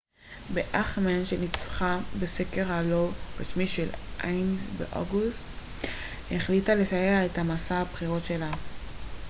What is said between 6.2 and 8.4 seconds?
החליטה לסיים את מסע הבחירות